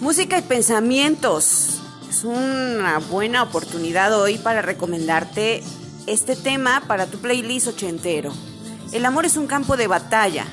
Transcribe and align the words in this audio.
Música 0.00 0.38
y 0.38 0.42
pensamientos. 0.42 1.80
Es 2.08 2.22
una 2.22 2.98
buena 3.10 3.42
oportunidad 3.42 4.18
hoy 4.18 4.38
para 4.38 4.62
recomendarte 4.62 5.62
este 6.06 6.36
tema 6.36 6.84
para 6.86 7.06
tu 7.06 7.18
playlist 7.18 7.66
ochentero. 7.66 8.32
El 8.92 9.04
amor 9.04 9.26
es 9.26 9.36
un 9.36 9.46
campo 9.46 9.76
de 9.76 9.88
batalla. 9.88 10.46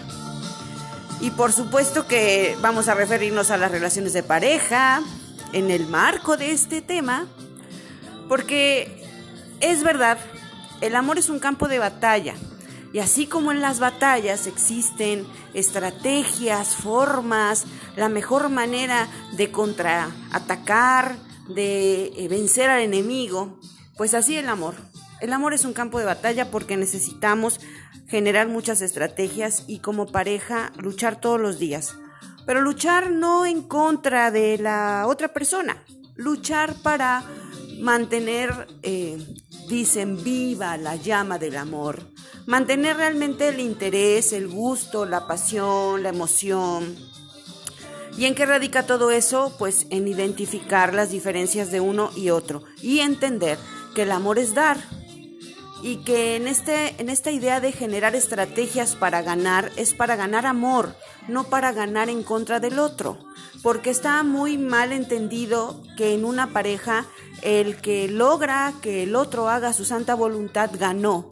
Y 1.22 1.30
por 1.32 1.54
supuesto 1.54 2.08
que 2.08 2.58
vamos 2.62 2.88
a 2.88 2.96
referirnos 2.96 3.52
a 3.52 3.58
las 3.58 3.72
relaciones 3.72 4.14
de 4.14 4.24
pareja 4.24 5.02
en 5.54 5.70
el 5.70 5.88
marco 5.88 6.36
de 6.36 6.52
este 6.52 6.82
tema, 6.82 7.28
porque 8.28 9.08
es 9.62 9.84
verdad, 9.84 10.18
el 10.82 10.96
amor 10.96 11.20
es 11.20 11.30
un 11.30 11.40
campo 11.40 11.68
de 11.68 11.80
batalla 11.80 12.34
y 12.94 13.00
así 13.00 13.26
como 13.26 13.52
en 13.52 13.60
las 13.60 13.80
batallas 13.80 14.46
existen 14.46 15.26
estrategias, 15.56 16.76
formas, 16.76 17.66
la 17.96 18.08
mejor 18.08 18.50
manera 18.50 19.10
de 19.36 19.52
contraatacar, 19.52 21.18
de 21.50 22.14
eh, 22.16 22.28
vencer 22.30 22.70
al 22.70 22.82
enemigo, 22.82 23.60
pues 23.98 24.14
así 24.14 24.38
el 24.38 24.48
amor. 24.48 24.76
El 25.22 25.34
amor 25.34 25.54
es 25.54 25.66
un 25.66 25.74
campo 25.74 25.98
de 25.98 26.06
batalla 26.06 26.52
porque 26.52 26.78
necesitamos 26.78 27.60
generar 28.08 28.48
muchas 28.48 28.82
estrategias 28.82 29.64
y 29.68 29.80
como 29.80 30.06
pareja 30.06 30.72
luchar 30.78 31.20
todos 31.20 31.42
los 31.42 31.58
días. 31.58 31.96
Pero 32.46 32.62
luchar 32.62 33.10
no 33.10 33.46
en 33.48 33.64
contra 33.64 34.30
de 34.30 34.60
la 34.60 35.06
otra 35.08 35.30
persona, 35.30 35.84
luchar 36.16 36.76
para 36.84 37.24
mantener, 37.80 38.68
eh, 38.84 39.18
dicen, 39.68 40.24
viva 40.24 40.78
la 40.78 40.96
llama 40.96 41.40
del 41.40 41.58
amor, 41.58 42.02
mantener 42.46 42.98
realmente 42.98 43.50
el 43.50 43.60
interés, 43.60 44.34
el 44.34 44.48
gusto, 44.48 45.06
la 45.06 45.28
pasión, 45.28 46.04
la 46.04 46.10
emoción. 46.10 46.96
¿Y 48.18 48.26
en 48.26 48.36
qué 48.36 48.46
radica 48.46 48.86
todo 48.86 49.12
eso? 49.12 49.56
Pues 49.58 49.88
en 49.90 50.08
identificar 50.08 50.94
las 50.94 51.10
diferencias 51.10 51.72
de 51.72 51.80
uno 51.80 52.12
y 52.16 52.30
otro 52.30 52.64
y 52.82 53.00
entender 53.00 53.58
que 53.96 54.04
el 54.04 54.12
amor 54.12 54.38
es 54.38 54.54
dar 54.54 54.78
y 55.84 55.98
que 55.98 56.38
en, 56.38 56.48
este, 56.48 56.96
en 56.98 57.10
esta 57.10 57.30
idea 57.30 57.60
de 57.60 57.74
generar 57.74 58.16
estrategias 58.16 58.96
para 58.96 59.22
ganar 59.22 59.70
es 59.76 59.94
para 59.94 60.16
ganar 60.16 60.46
amor, 60.46 60.96
no 61.28 61.44
para 61.44 61.74
ganar 61.74 62.10
en 62.10 62.24
contra 62.24 62.62
del 62.62 62.80
otro, 62.80 63.20
porque 63.62 63.90
está 63.90 64.24
muy 64.24 64.58
mal 64.58 64.94
entendido 64.94 65.84
que 65.98 66.14
en 66.14 66.24
una 66.24 66.54
pareja 66.54 67.06
el 67.42 67.76
que 67.82 68.08
logra 68.08 68.74
que 68.82 69.04
el 69.04 69.14
otro 69.18 69.50
haga 69.50 69.74
su 69.74 69.84
santa 69.84 70.16
voluntad 70.16 70.72
ganó. 70.74 71.30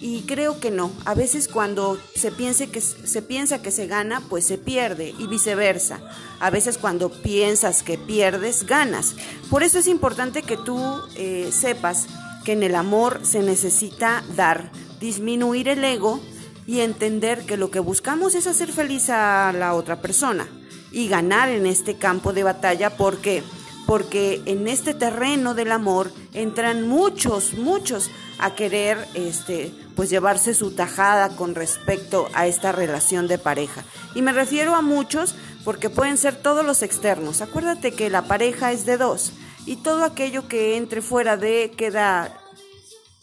Y 0.00 0.22
creo 0.22 0.58
que 0.58 0.72
no. 0.72 0.90
A 1.04 1.14
veces 1.14 1.46
cuando 1.46 1.96
se, 2.16 2.32
piense 2.32 2.68
que, 2.68 2.80
se 2.80 3.22
piensa 3.22 3.62
que 3.62 3.70
se 3.70 3.86
gana, 3.86 4.20
pues 4.28 4.44
se 4.44 4.58
pierde 4.58 5.14
y 5.16 5.28
viceversa. 5.28 6.00
A 6.40 6.50
veces 6.50 6.76
cuando 6.76 7.08
piensas 7.08 7.84
que 7.84 7.98
pierdes, 7.98 8.66
ganas. 8.66 9.14
Por 9.48 9.62
eso 9.62 9.78
es 9.78 9.86
importante 9.86 10.42
que 10.42 10.56
tú 10.56 11.00
eh, 11.14 11.50
sepas 11.52 12.08
que 12.44 12.52
en 12.52 12.62
el 12.62 12.74
amor 12.74 13.20
se 13.22 13.42
necesita 13.42 14.22
dar, 14.36 14.70
disminuir 15.00 15.68
el 15.68 15.84
ego 15.84 16.20
y 16.66 16.80
entender 16.80 17.44
que 17.44 17.56
lo 17.56 17.70
que 17.70 17.80
buscamos 17.80 18.34
es 18.34 18.46
hacer 18.46 18.72
feliz 18.72 19.10
a 19.10 19.52
la 19.52 19.74
otra 19.74 20.00
persona 20.00 20.46
y 20.90 21.08
ganar 21.08 21.48
en 21.48 21.66
este 21.66 21.96
campo 21.96 22.32
de 22.32 22.44
batalla 22.44 22.96
porque 22.96 23.42
porque 23.86 24.40
en 24.46 24.68
este 24.68 24.94
terreno 24.94 25.54
del 25.54 25.72
amor 25.72 26.12
entran 26.32 26.86
muchos, 26.86 27.54
muchos 27.54 28.10
a 28.38 28.54
querer 28.54 28.96
este 29.14 29.74
pues 29.96 30.08
llevarse 30.08 30.54
su 30.54 30.70
tajada 30.70 31.30
con 31.30 31.54
respecto 31.54 32.28
a 32.32 32.46
esta 32.46 32.72
relación 32.72 33.28
de 33.28 33.38
pareja. 33.38 33.84
Y 34.14 34.22
me 34.22 34.32
refiero 34.32 34.74
a 34.74 34.82
muchos 34.82 35.34
porque 35.64 35.90
pueden 35.90 36.16
ser 36.16 36.36
todos 36.36 36.64
los 36.64 36.82
externos. 36.82 37.40
Acuérdate 37.42 37.92
que 37.92 38.08
la 38.08 38.22
pareja 38.22 38.72
es 38.72 38.86
de 38.86 38.96
dos 38.96 39.32
y 39.66 39.76
todo 39.76 40.04
aquello 40.04 40.48
que 40.48 40.76
entre 40.76 41.02
fuera 41.02 41.36
de 41.36 41.70
queda 41.76 42.38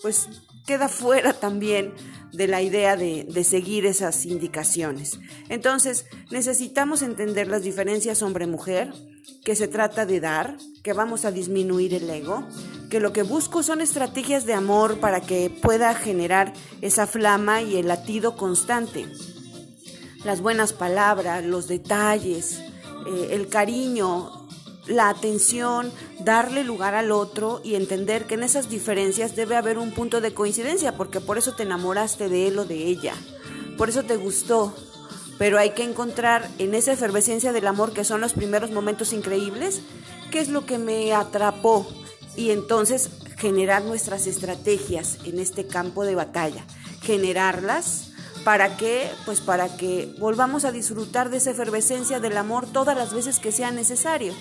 pues 0.02 0.30
queda 0.66 0.88
fuera 0.88 1.34
también 1.34 1.94
de 2.32 2.48
la 2.48 2.62
idea 2.62 2.96
de, 2.96 3.24
de, 3.24 3.44
seguir 3.44 3.86
esas 3.86 4.26
indicaciones. 4.26 5.20
Entonces, 5.50 6.06
necesitamos 6.30 7.02
entender 7.02 7.48
las 7.48 7.64
diferencias 7.64 8.22
hombre-mujer, 8.22 8.94
que 9.44 9.56
se 9.56 9.68
trata 9.68 10.06
de 10.06 10.20
dar, 10.20 10.58
que 10.84 10.94
vamos 10.94 11.26
a 11.26 11.32
disminuir 11.32 11.94
el 11.94 12.10
ego, 12.10 12.48
que 12.90 13.00
lo 13.00 13.14
que 13.14 13.24
busco 13.24 13.64
son 13.64 13.82
estrategias 13.82 14.46
de 14.46 14.54
amor 14.54 15.00
para 15.00 15.22
que 15.22 15.50
pueda 15.50 15.96
generar 15.96 16.54
esa 16.82 17.08
flama 17.08 17.62
y 17.62 17.78
el 17.78 17.88
latido 17.88 18.36
constante. 18.36 19.08
Las 20.24 20.42
buenas 20.42 20.74
palabras, 20.74 21.44
los 21.44 21.68
detalles, 21.68 22.60
eh, 23.08 23.30
el 23.32 23.48
cariño, 23.48 24.39
la 24.90 25.10
atención, 25.10 25.92
darle 26.20 26.64
lugar 26.64 26.96
al 26.96 27.12
otro 27.12 27.62
y 27.64 27.76
entender 27.76 28.26
que 28.26 28.34
en 28.34 28.44
esas 28.44 28.70
diferencias 28.70 29.36
debe 29.36 29.56
haber 29.56 29.78
un 29.78 29.92
punto 29.92 30.20
de 30.20 30.34
coincidencia, 30.34 30.98
porque 30.98 31.22
por 31.22 31.38
eso 31.38 31.54
te 31.54 31.64
enamoraste 31.64 32.28
de 32.28 32.48
él 32.48 32.60
o 32.60 32.66
de 32.66 32.88
ella, 32.88 33.14
por 33.78 33.90
eso 33.90 34.04
te 34.04 34.18
gustó. 34.18 34.76
Pero 35.38 35.58
hay 35.58 35.70
que 35.70 35.84
encontrar 35.84 36.50
en 36.58 36.74
esa 36.74 36.92
efervescencia 36.92 37.54
del 37.54 37.68
amor, 37.68 37.94
que 37.94 38.04
son 38.04 38.20
los 38.20 38.34
primeros 38.34 38.72
momentos 38.72 39.14
increíbles, 39.14 39.82
qué 40.32 40.40
es 40.40 40.50
lo 40.50 40.66
que 40.66 40.78
me 40.78 41.14
atrapó. 41.14 41.88
Y 42.36 42.52
entonces 42.52 43.10
generar 43.38 43.84
nuestras 43.84 44.28
estrategias 44.28 45.18
en 45.24 45.40
este 45.40 45.66
campo 45.66 46.04
de 46.04 46.16
batalla, 46.16 46.66
generarlas 47.02 48.10
para 48.44 48.76
que 48.76 49.10
pues 49.26 49.40
para 49.40 49.78
que 49.78 50.14
volvamos 50.20 50.66
a 50.66 50.72
disfrutar 50.72 51.30
de 51.30 51.38
esa 51.38 51.52
efervescencia 51.52 52.20
del 52.20 52.38
amor 52.38 52.68
todas 52.68 52.98
las 52.98 53.14
veces 53.14 53.40
que 53.40 53.52
sea 53.52 53.72
necesario 53.72 54.34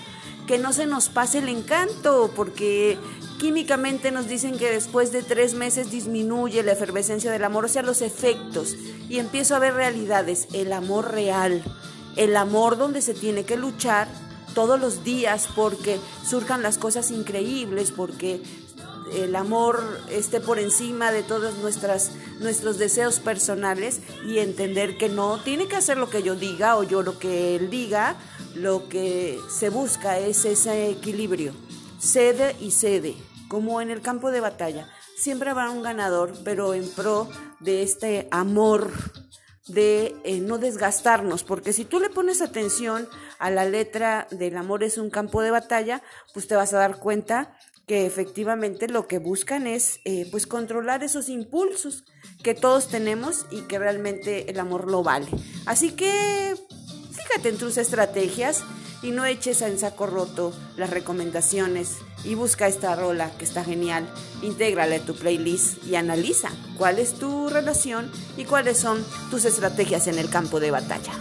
que 0.49 0.59
no 0.59 0.73
se 0.73 0.87
nos 0.87 1.11
pase 1.11 1.39
el 1.39 1.49
encanto, 1.51 2.33
porque 2.35 2.99
químicamente 3.39 4.11
nos 4.11 4.27
dicen 4.27 4.57
que 4.57 4.71
después 4.71 5.13
de 5.13 5.23
tres 5.23 5.53
meses 5.53 5.91
disminuye 5.91 6.63
la 6.63 6.73
efervescencia 6.73 7.31
del 7.31 7.45
amor, 7.45 7.67
o 7.67 7.69
sea, 7.69 7.83
los 7.83 8.01
efectos, 8.01 8.75
y 9.11 9.19
empiezo 9.19 9.55
a 9.55 9.59
ver 9.59 9.75
realidades, 9.75 10.49
el 10.55 10.73
amor 10.73 11.13
real, 11.13 11.63
el 12.17 12.35
amor 12.35 12.79
donde 12.79 13.03
se 13.03 13.13
tiene 13.13 13.45
que 13.45 13.59
luchar 13.59 14.09
todos 14.55 14.81
los 14.81 15.05
días 15.05 15.49
porque 15.55 16.01
surjan 16.27 16.63
las 16.63 16.79
cosas 16.79 17.11
increíbles, 17.11 17.93
porque 17.93 18.41
el 19.15 19.37
amor 19.37 19.83
esté 20.11 20.41
por 20.41 20.59
encima 20.59 21.13
de 21.13 21.23
todos 21.23 21.59
nuestras, 21.59 22.13
nuestros 22.41 22.79
deseos 22.79 23.21
personales 23.21 24.01
y 24.27 24.39
entender 24.39 24.97
que 24.97 25.09
no 25.09 25.41
tiene 25.43 25.69
que 25.69 25.77
hacer 25.77 25.97
lo 25.97 26.11
que 26.11 26.23
yo 26.23 26.35
diga 26.35 26.77
o 26.77 26.83
yo 26.83 27.03
lo 27.03 27.19
que 27.19 27.57
él 27.57 27.71
diga, 27.71 28.17
lo 28.55 28.89
que 28.89 29.39
se 29.51 29.71
busca 29.71 30.19
es 30.19 30.45
ese 30.45 30.91
equilibrio, 30.91 31.55
cede 32.01 32.57
y 32.61 32.71
cede, 32.71 33.17
como 33.49 33.81
en 33.81 33.91
el 33.91 34.01
campo 34.01 34.31
de 34.31 34.41
batalla. 34.41 34.89
Siempre 35.17 35.51
habrá 35.51 35.71
un 35.71 35.83
ganador, 35.83 36.33
pero 36.45 36.75
en 36.75 36.89
pro 36.91 37.29
de 37.61 37.83
este 37.83 38.29
amor, 38.31 38.93
de 39.69 40.17
eh, 40.25 40.41
no 40.41 40.59
desgastarnos, 40.59 41.45
porque 41.45 41.73
si 41.73 41.85
tú 41.85 42.01
le 42.01 42.09
pones 42.11 42.41
atención 42.41 43.07
a 43.39 43.51
la 43.51 43.65
letra 43.65 44.27
del 44.31 44.57
amor 44.57 44.83
es 44.83 44.99
un 44.99 45.11
campo 45.11 45.43
de 45.43 45.51
batalla, 45.51 46.03
pues 46.33 46.49
te 46.49 46.57
vas 46.57 46.73
a 46.73 46.79
dar 46.79 46.99
cuenta 46.99 47.55
que 47.89 48.07
efectivamente 48.07 48.87
lo 48.87 49.09
que 49.09 49.19
buscan 49.19 49.67
es 49.67 50.01
eh, 50.05 50.29
pues 50.31 50.47
controlar 50.47 51.03
esos 51.03 51.29
impulsos 51.29 52.05
que 52.45 52.55
todos 52.55 52.89
tenemos 52.89 53.47
y 53.51 53.63
que 53.63 53.79
realmente 53.79 54.51
el 54.51 54.61
amor 54.61 54.89
lo 54.89 55.03
vale. 55.03 55.27
Así 55.67 55.93
que 55.93 56.55
fíjate 57.11 57.49
en 57.49 57.57
tus 57.57 57.79
estrategias 57.79 58.63
y 59.03 59.11
no 59.11 59.25
eches 59.25 59.63
en 59.63 59.79
saco 59.79 60.07
roto 60.07 60.53
las 60.77 60.91
recomendaciones 60.91 61.97
y 62.25 62.35
busca 62.35 62.69
esta 62.69 62.95
rola 62.95 63.31
que 63.39 63.45
está 63.45 63.65
genial, 63.65 64.07
intégrala 64.43 64.97
a 64.97 65.01
tu 65.01 65.15
playlist 65.15 65.83
y 65.87 65.95
analiza 65.95 66.51
cuál 66.77 66.99
es 66.99 67.15
tu 67.15 67.49
relación 67.49 68.11
y 68.37 68.45
cuáles 68.45 68.79
son 68.79 69.05
tus 69.31 69.47
estrategias 69.47 70.09
en 70.09 70.19
el 70.19 70.29
campo 70.29 70.61
de 70.61 70.71
batalla. 70.71 71.15